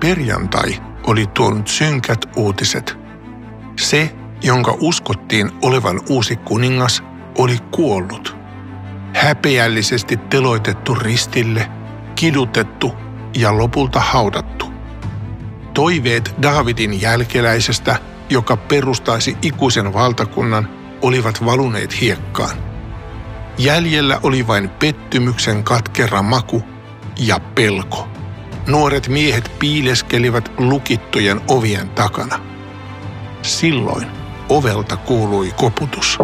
perjantai 0.00 0.80
oli 1.06 1.26
tuonut 1.26 1.68
synkät 1.68 2.24
uutiset. 2.36 2.98
Se, 3.76 4.14
jonka 4.42 4.76
uskottiin 4.80 5.50
olevan 5.62 6.00
uusi 6.08 6.36
kuningas, 6.36 7.02
oli 7.38 7.58
kuollut. 7.70 8.36
Häpeällisesti 9.14 10.16
teloitettu 10.16 10.94
ristille, 10.94 11.70
kidutettu 12.14 12.92
ja 13.36 13.58
lopulta 13.58 14.00
haudattu. 14.00 14.72
Toiveet 15.74 16.34
Daavidin 16.42 17.00
jälkeläisestä, 17.02 17.96
joka 18.30 18.56
perustaisi 18.56 19.36
ikuisen 19.42 19.92
valtakunnan, 19.94 20.68
olivat 21.02 21.44
valuneet 21.44 22.00
hiekkaan. 22.00 22.56
Jäljellä 23.58 24.20
oli 24.22 24.46
vain 24.46 24.68
pettymyksen 24.68 25.64
katkera 25.64 26.22
maku 26.22 26.62
ja 27.18 27.40
pelko. 27.40 28.08
Nuoret 28.68 29.08
miehet 29.08 29.50
piileskelivät 29.58 30.52
lukittujen 30.58 31.40
ovien 31.48 31.88
takana. 31.88 32.40
Silloin 33.42 34.06
ovelta 34.48 34.96
kuului 34.96 35.52
koputus. 35.56 36.18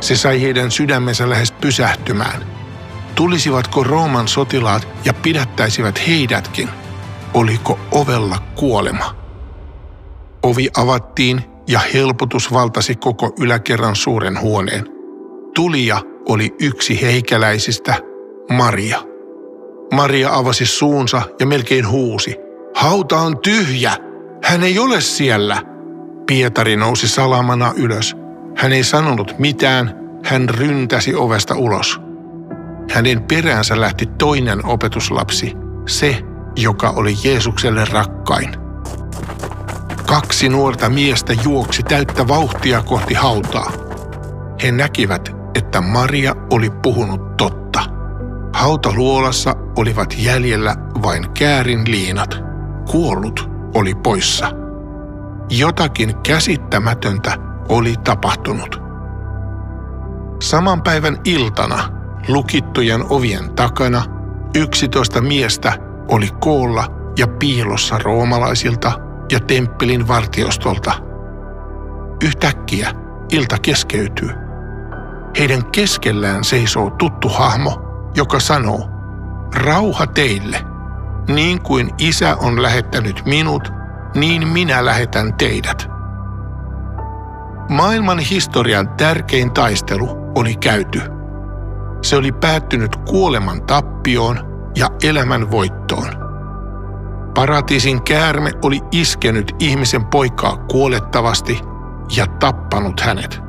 Se 0.00 0.16
sai 0.16 0.42
heidän 0.42 0.70
sydämensä 0.70 1.30
lähes 1.30 1.52
pysähtymään. 1.52 2.46
Tulisivatko 3.14 3.84
Rooman 3.84 4.28
sotilaat 4.28 4.88
ja 5.04 5.14
pidättäisivät 5.14 6.06
heidätkin? 6.06 6.68
Oliko 7.34 7.78
ovella 7.92 8.38
kuolema? 8.54 9.16
Ovi 10.42 10.68
avattiin 10.76 11.44
ja 11.68 11.80
helpotus 11.94 12.52
valtasi 12.52 12.94
koko 12.94 13.32
yläkerran 13.40 13.96
suuren 13.96 14.40
huoneen. 14.40 14.86
Tulija 15.54 16.00
oli 16.28 16.54
yksi 16.60 17.02
heikäläisistä, 17.02 17.94
Maria. 18.48 19.09
Maria 19.92 20.34
avasi 20.34 20.66
suunsa 20.66 21.22
ja 21.40 21.46
melkein 21.46 21.88
huusi. 21.88 22.36
Hauta 22.74 23.20
on 23.20 23.38
tyhjä! 23.38 23.92
Hän 24.44 24.62
ei 24.62 24.78
ole 24.78 25.00
siellä! 25.00 25.62
Pietari 26.26 26.76
nousi 26.76 27.08
salamana 27.08 27.72
ylös. 27.76 28.16
Hän 28.56 28.72
ei 28.72 28.84
sanonut 28.84 29.38
mitään, 29.38 29.94
hän 30.24 30.48
ryntäsi 30.48 31.14
ovesta 31.14 31.54
ulos. 31.54 32.00
Hänen 32.90 33.22
peräänsä 33.22 33.80
lähti 33.80 34.06
toinen 34.06 34.66
opetuslapsi, 34.66 35.52
se, 35.88 36.18
joka 36.56 36.90
oli 36.90 37.14
Jeesukselle 37.24 37.84
rakkain. 37.84 38.56
Kaksi 40.06 40.48
nuorta 40.48 40.90
miestä 40.90 41.32
juoksi 41.44 41.82
täyttä 41.82 42.28
vauhtia 42.28 42.82
kohti 42.82 43.14
hautaa. 43.14 43.72
He 44.62 44.72
näkivät, 44.72 45.28
että 45.54 45.80
Maria 45.80 46.34
oli 46.50 46.70
puhunut 46.82 47.36
totta. 47.36 47.59
Hautaluolassa 48.60 49.54
olivat 49.76 50.14
jäljellä 50.18 50.74
vain 51.02 51.30
käärin 51.30 51.90
liinat. 51.90 52.34
Kuollut 52.90 53.50
oli 53.74 53.94
poissa. 53.94 54.50
Jotakin 55.50 56.14
käsittämätöntä 56.22 57.32
oli 57.68 57.94
tapahtunut. 58.04 58.82
Saman 60.42 60.82
päivän 60.82 61.16
iltana 61.24 61.78
lukittujen 62.28 63.04
ovien 63.08 63.54
takana 63.54 64.02
yksitoista 64.54 65.20
miestä 65.20 65.72
oli 66.08 66.28
koolla 66.40 66.84
ja 67.18 67.28
piilossa 67.28 67.98
roomalaisilta 67.98 68.92
ja 69.32 69.40
temppelin 69.40 70.08
vartiostolta. 70.08 70.92
Yhtäkkiä 72.24 72.92
ilta 73.32 73.56
keskeytyy. 73.62 74.30
Heidän 75.38 75.70
keskellään 75.70 76.44
seisoo 76.44 76.90
tuttu 76.90 77.28
hahmo, 77.28 77.89
joka 78.14 78.40
sanoo, 78.40 78.90
rauha 79.54 80.06
teille. 80.06 80.64
Niin 81.28 81.62
kuin 81.62 81.90
isä 81.98 82.36
on 82.36 82.62
lähettänyt 82.62 83.22
minut, 83.24 83.72
niin 84.14 84.48
minä 84.48 84.84
lähetän 84.84 85.34
teidät. 85.34 85.88
Maailman 87.68 88.18
historian 88.18 88.88
tärkein 88.88 89.52
taistelu 89.52 90.32
oli 90.34 90.56
käyty. 90.56 91.02
Se 92.02 92.16
oli 92.16 92.32
päättynyt 92.32 92.96
kuoleman 92.96 93.62
tappioon 93.62 94.38
ja 94.76 94.88
elämän 95.02 95.50
voittoon. 95.50 96.10
Paratiisin 97.34 98.02
käärme 98.02 98.52
oli 98.62 98.80
iskenyt 98.92 99.56
ihmisen 99.58 100.06
poikaa 100.06 100.56
kuolettavasti 100.56 101.60
ja 102.16 102.26
tappanut 102.26 103.00
hänet. 103.00 103.40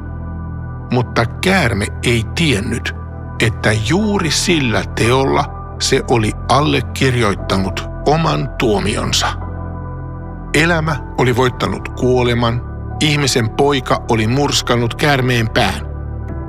Mutta 0.92 1.26
käärme 1.26 1.86
ei 2.04 2.24
tiennyt, 2.36 2.96
että 3.42 3.72
juuri 3.72 4.32
sillä 4.32 4.84
teolla 4.96 5.76
se 5.80 6.02
oli 6.10 6.32
allekirjoittanut 6.50 7.84
oman 8.06 8.50
tuomionsa. 8.60 9.28
Elämä 10.54 10.96
oli 11.18 11.36
voittanut 11.36 11.90
kuoleman, 11.90 12.62
ihmisen 13.00 13.50
poika 13.50 14.06
oli 14.10 14.28
murskannut 14.28 14.96
käärmeen 14.96 15.50
pään. 15.50 15.92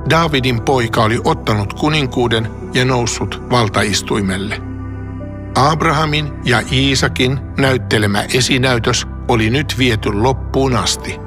Davidin 0.09 0.61
poika 0.61 1.03
oli 1.03 1.19
ottanut 1.23 1.73
kuninkuuden 1.73 2.47
ja 2.73 2.85
noussut 2.85 3.43
valtaistuimelle. 3.51 4.61
Abrahamin 5.55 6.33
ja 6.45 6.61
Iisakin 6.71 7.39
näyttelemä 7.57 8.23
esinäytös 8.33 9.07
oli 9.27 9.49
nyt 9.49 9.75
viety 9.77 10.13
loppuun 10.13 10.75
asti. 10.75 11.19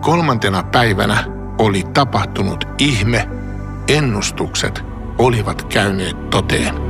Kolmantena 0.00 0.62
päivänä 0.62 1.24
oli 1.58 1.82
tapahtunut 1.94 2.64
ihme, 2.78 3.28
ennustukset 3.88 4.82
olivat 5.18 5.62
käyneet 5.62 6.30
toteen. 6.30 6.83